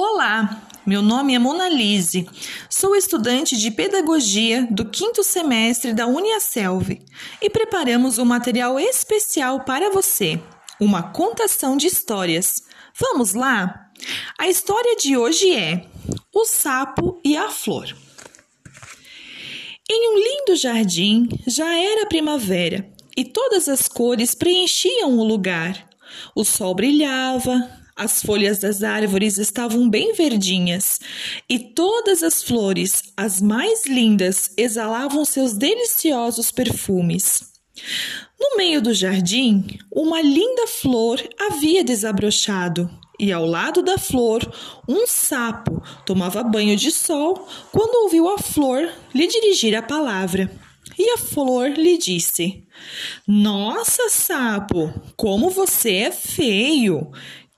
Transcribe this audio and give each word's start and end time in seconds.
Olá, 0.00 0.62
meu 0.86 1.02
nome 1.02 1.34
é 1.34 1.40
Mona 1.40 1.68
Lise. 1.68 2.24
Sou 2.70 2.94
estudante 2.94 3.56
de 3.56 3.68
pedagogia 3.68 4.64
do 4.70 4.84
quinto 4.84 5.24
semestre 5.24 5.92
da 5.92 6.06
Uniaselv 6.06 7.04
e 7.42 7.50
preparamos 7.50 8.16
um 8.16 8.24
material 8.24 8.78
especial 8.78 9.64
para 9.64 9.90
você, 9.90 10.40
uma 10.80 11.02
contação 11.02 11.76
de 11.76 11.88
histórias. 11.88 12.62
Vamos 12.96 13.34
lá? 13.34 13.90
A 14.38 14.46
história 14.46 14.94
de 14.94 15.16
hoje 15.16 15.52
é 15.52 15.84
O 16.32 16.44
Sapo 16.44 17.20
e 17.24 17.36
a 17.36 17.48
Flor. 17.48 17.92
Em 19.90 20.12
um 20.12 20.16
lindo 20.16 20.54
jardim 20.54 21.28
já 21.44 21.74
era 21.74 22.06
primavera 22.06 22.88
e 23.16 23.24
todas 23.24 23.68
as 23.68 23.88
cores 23.88 24.32
preenchiam 24.32 25.18
o 25.18 25.24
lugar. 25.24 25.88
O 26.36 26.44
sol 26.44 26.72
brilhava, 26.72 27.77
as 27.98 28.22
folhas 28.22 28.60
das 28.60 28.82
árvores 28.84 29.36
estavam 29.36 29.90
bem 29.90 30.12
verdinhas 30.14 31.00
e 31.48 31.58
todas 31.58 32.22
as 32.22 32.42
flores, 32.42 33.12
as 33.16 33.40
mais 33.40 33.86
lindas, 33.86 34.52
exalavam 34.56 35.24
seus 35.24 35.52
deliciosos 35.52 36.52
perfumes. 36.52 37.42
No 38.38 38.56
meio 38.56 38.80
do 38.80 38.94
jardim, 38.94 39.66
uma 39.92 40.22
linda 40.22 40.66
flor 40.68 41.20
havia 41.38 41.82
desabrochado 41.82 42.88
e 43.18 43.32
ao 43.32 43.44
lado 43.44 43.82
da 43.82 43.98
flor, 43.98 44.40
um 44.88 45.04
sapo 45.04 45.82
tomava 46.06 46.44
banho 46.44 46.76
de 46.76 46.92
sol 46.92 47.48
quando 47.72 48.04
ouviu 48.04 48.28
a 48.28 48.38
flor 48.38 48.88
lhe 49.12 49.26
dirigir 49.26 49.74
a 49.74 49.82
palavra. 49.82 50.48
E 50.96 51.10
a 51.10 51.18
flor 51.18 51.70
lhe 51.70 51.98
disse: 51.98 52.64
Nossa, 53.26 54.08
sapo, 54.08 54.92
como 55.16 55.50
você 55.50 55.94
é 55.96 56.12
feio! 56.12 57.10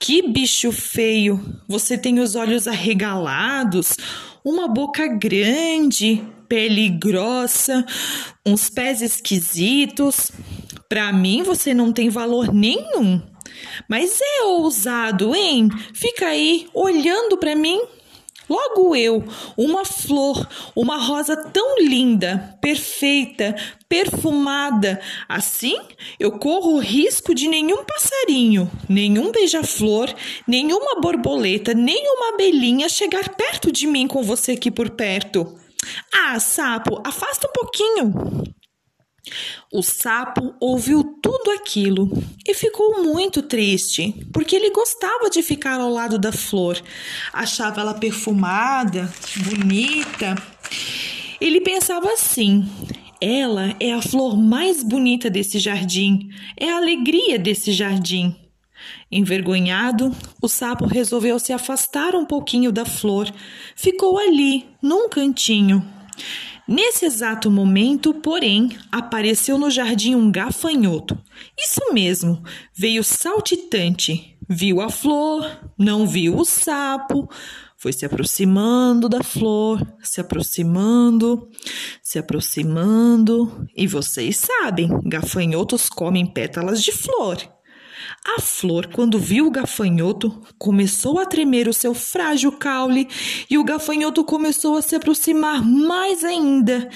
Que 0.00 0.22
bicho 0.22 0.70
feio! 0.70 1.40
Você 1.66 1.98
tem 1.98 2.20
os 2.20 2.36
olhos 2.36 2.68
arregalados, 2.68 3.96
uma 4.44 4.68
boca 4.68 5.08
grande, 5.08 6.22
pele 6.48 6.88
grossa, 6.88 7.84
uns 8.46 8.70
pés 8.70 9.02
esquisitos. 9.02 10.30
Para 10.88 11.12
mim 11.12 11.42
você 11.42 11.74
não 11.74 11.92
tem 11.92 12.08
valor 12.08 12.54
nenhum. 12.54 13.20
Mas 13.88 14.20
é 14.22 14.44
ousado, 14.44 15.34
hein? 15.34 15.68
Fica 15.92 16.26
aí 16.26 16.68
olhando 16.72 17.36
para 17.36 17.56
mim. 17.56 17.80
Logo 18.48 18.96
eu, 18.96 19.22
uma 19.56 19.84
flor, 19.84 20.48
uma 20.74 20.96
rosa 20.96 21.36
tão 21.36 21.78
linda, 21.78 22.56
perfeita, 22.60 23.54
perfumada. 23.88 25.00
Assim, 25.28 25.78
eu 26.18 26.32
corro 26.38 26.76
o 26.76 26.80
risco 26.80 27.34
de 27.34 27.46
nenhum 27.46 27.84
passarinho, 27.84 28.70
nenhum 28.88 29.30
beija-flor, 29.30 30.14
nenhuma 30.46 31.00
borboleta, 31.00 31.74
nenhuma 31.74 32.34
abelhinha 32.34 32.88
chegar 32.88 33.28
perto 33.34 33.70
de 33.70 33.86
mim 33.86 34.06
com 34.06 34.22
você 34.22 34.52
aqui 34.52 34.70
por 34.70 34.90
perto. 34.90 35.58
Ah, 36.12 36.38
sapo, 36.40 37.00
afasta 37.04 37.46
um 37.48 37.52
pouquinho. 37.52 38.12
O 39.72 39.82
sapo 39.82 40.54
ouviu 40.60 41.02
tudo 41.22 41.50
aquilo 41.50 42.10
e 42.46 42.54
ficou 42.54 43.02
muito 43.02 43.42
triste, 43.42 44.14
porque 44.32 44.56
ele 44.56 44.70
gostava 44.70 45.28
de 45.30 45.42
ficar 45.42 45.80
ao 45.80 45.90
lado 45.90 46.18
da 46.18 46.32
flor, 46.32 46.80
achava 47.32 47.80
ela 47.80 47.94
perfumada, 47.94 49.12
bonita. 49.36 50.34
Ele 51.40 51.60
pensava 51.60 52.12
assim: 52.12 52.68
ela 53.20 53.74
é 53.80 53.92
a 53.92 54.02
flor 54.02 54.36
mais 54.36 54.82
bonita 54.82 55.28
desse 55.28 55.58
jardim, 55.58 56.30
é 56.56 56.70
a 56.70 56.76
alegria 56.76 57.38
desse 57.38 57.72
jardim. 57.72 58.36
Envergonhado, 59.10 60.14
o 60.40 60.48
sapo 60.48 60.86
resolveu 60.86 61.38
se 61.38 61.52
afastar 61.52 62.14
um 62.14 62.24
pouquinho 62.24 62.70
da 62.70 62.84
flor. 62.84 63.32
Ficou 63.74 64.18
ali, 64.18 64.66
num 64.82 65.08
cantinho. 65.08 65.84
Nesse 66.68 67.06
exato 67.06 67.50
momento, 67.50 68.12
porém, 68.12 68.76
apareceu 68.92 69.56
no 69.56 69.70
jardim 69.70 70.14
um 70.14 70.30
gafanhoto. 70.30 71.18
Isso 71.58 71.80
mesmo, 71.94 72.42
veio 72.74 73.02
saltitante. 73.02 74.36
Viu 74.46 74.82
a 74.82 74.90
flor, 74.90 75.50
não 75.78 76.06
viu 76.06 76.36
o 76.36 76.44
sapo, 76.44 77.26
foi 77.76 77.92
se 77.92 78.04
aproximando 78.04 79.08
da 79.08 79.22
flor, 79.22 79.80
se 80.02 80.20
aproximando, 80.20 81.48
se 82.02 82.18
aproximando. 82.18 83.66
E 83.74 83.86
vocês 83.86 84.36
sabem, 84.36 84.90
gafanhotos 85.06 85.88
comem 85.88 86.26
pétalas 86.26 86.82
de 86.82 86.92
flor. 86.92 87.38
A 88.24 88.40
flor, 88.40 88.86
quando 88.86 89.18
viu 89.18 89.46
o 89.46 89.50
gafanhoto, 89.50 90.40
começou 90.58 91.18
a 91.18 91.26
tremer 91.26 91.68
o 91.68 91.72
seu 91.72 91.94
frágil 91.94 92.52
caule 92.52 93.08
e 93.50 93.58
o 93.58 93.64
gafanhoto 93.64 94.24
começou 94.24 94.76
a 94.76 94.82
se 94.82 94.94
aproximar 94.94 95.64
mais 95.64 96.24
ainda. 96.24 96.88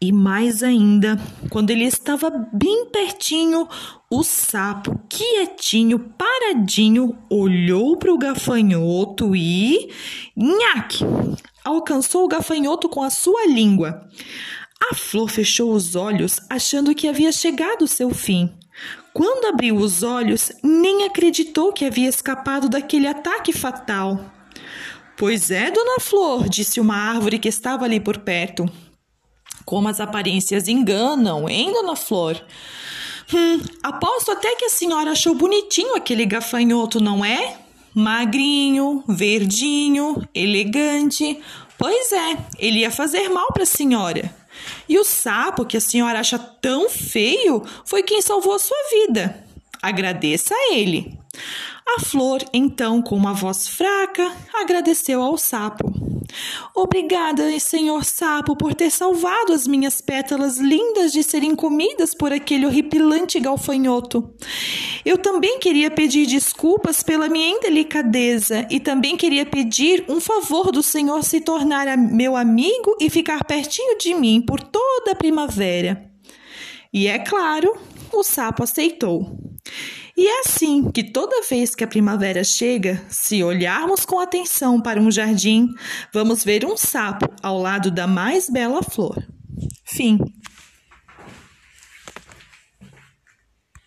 E 0.00 0.12
mais 0.12 0.62
ainda, 0.62 1.20
quando 1.50 1.70
ele 1.70 1.84
estava 1.84 2.30
bem 2.52 2.86
pertinho, 2.86 3.68
o 4.10 4.22
sapo, 4.22 4.98
quietinho, 5.08 5.98
paradinho, 5.98 7.16
olhou 7.28 7.96
para 7.96 8.12
o 8.12 8.18
gafanhoto 8.18 9.36
e. 9.36 9.90
Nhaque! 10.36 11.04
Alcançou 11.64 12.24
o 12.24 12.28
gafanhoto 12.28 12.88
com 12.88 13.02
a 13.02 13.10
sua 13.10 13.46
língua. 13.46 14.08
A 14.90 14.94
flor 14.94 15.28
fechou 15.28 15.72
os 15.72 15.96
olhos, 15.96 16.40
achando 16.48 16.94
que 16.94 17.08
havia 17.08 17.32
chegado 17.32 17.82
o 17.82 17.88
seu 17.88 18.10
fim. 18.10 18.50
Quando 19.18 19.46
abriu 19.46 19.74
os 19.74 20.04
olhos, 20.04 20.52
nem 20.62 21.04
acreditou 21.04 21.72
que 21.72 21.84
havia 21.84 22.08
escapado 22.08 22.68
daquele 22.68 23.08
ataque 23.08 23.52
fatal. 23.52 24.32
Pois 25.16 25.50
é, 25.50 25.72
dona 25.72 25.98
Flor, 25.98 26.48
disse 26.48 26.78
uma 26.78 26.94
árvore 26.94 27.40
que 27.40 27.48
estava 27.48 27.84
ali 27.84 27.98
por 27.98 28.18
perto. 28.18 28.64
Como 29.64 29.88
as 29.88 29.98
aparências 29.98 30.68
enganam, 30.68 31.48
hein, 31.48 31.72
dona 31.72 31.96
Flor? 31.96 32.40
Hum, 33.34 33.60
aposto 33.82 34.30
até 34.30 34.54
que 34.54 34.66
a 34.66 34.70
senhora 34.70 35.10
achou 35.10 35.34
bonitinho 35.34 35.96
aquele 35.96 36.24
gafanhoto, 36.24 37.00
não 37.00 37.24
é? 37.24 37.56
Magrinho, 37.92 39.02
verdinho, 39.08 40.22
elegante. 40.32 41.42
Pois 41.76 42.12
é, 42.12 42.36
ele 42.56 42.82
ia 42.82 42.90
fazer 42.92 43.28
mal 43.30 43.48
para 43.52 43.64
a 43.64 43.66
senhora. 43.66 44.37
E 44.88 44.98
o 44.98 45.04
sapo, 45.04 45.64
que 45.64 45.76
a 45.76 45.80
senhora 45.80 46.20
acha 46.20 46.38
tão 46.38 46.88
feio, 46.88 47.62
foi 47.84 48.02
quem 48.02 48.22
salvou 48.22 48.54
a 48.54 48.58
sua 48.58 48.76
vida. 48.90 49.44
Agradeça 49.82 50.54
a 50.54 50.74
ele. 50.74 51.18
A 51.96 52.00
flor, 52.00 52.44
então, 52.52 53.00
com 53.00 53.16
uma 53.16 53.32
voz 53.32 53.66
fraca, 53.66 54.30
agradeceu 54.52 55.22
ao 55.22 55.38
sapo. 55.38 55.90
Obrigada, 56.74 57.58
senhor 57.58 58.04
sapo, 58.04 58.54
por 58.54 58.74
ter 58.74 58.90
salvado 58.90 59.54
as 59.54 59.66
minhas 59.66 60.00
pétalas 60.00 60.58
lindas 60.58 61.12
de 61.12 61.22
serem 61.22 61.54
comidas 61.54 62.14
por 62.14 62.30
aquele 62.30 62.66
horripilante 62.66 63.40
galfanhoto. 63.40 64.30
Eu 65.02 65.16
também 65.16 65.58
queria 65.58 65.90
pedir 65.90 66.26
desculpas 66.26 67.02
pela 67.02 67.28
minha 67.28 67.48
indelicadeza 67.48 68.66
e 68.70 68.78
também 68.78 69.16
queria 69.16 69.46
pedir 69.46 70.04
um 70.08 70.20
favor 70.20 70.70
do 70.70 70.82
senhor 70.82 71.24
se 71.24 71.40
tornar 71.40 71.96
meu 71.96 72.36
amigo 72.36 72.96
e 73.00 73.08
ficar 73.08 73.44
pertinho 73.44 73.96
de 73.96 74.14
mim 74.14 74.42
por 74.42 74.60
toda 74.60 75.12
a 75.12 75.16
primavera. 75.16 76.04
E 76.92 77.06
é 77.06 77.18
claro, 77.18 77.76
o 78.12 78.22
sapo 78.22 78.62
aceitou. 78.62 79.47
E 80.16 80.26
é 80.26 80.40
assim 80.40 80.90
que 80.90 81.04
toda 81.04 81.46
vez 81.48 81.74
que 81.74 81.84
a 81.84 81.88
primavera 81.88 82.42
chega, 82.42 83.00
se 83.08 83.42
olharmos 83.44 84.04
com 84.04 84.18
atenção 84.18 84.80
para 84.80 85.00
um 85.00 85.10
jardim, 85.10 85.68
vamos 86.12 86.42
ver 86.42 86.64
um 86.64 86.76
sapo 86.76 87.32
ao 87.40 87.60
lado 87.60 87.90
da 87.90 88.06
mais 88.06 88.50
bela 88.50 88.82
flor. 88.82 89.24
Fim. 89.84 90.18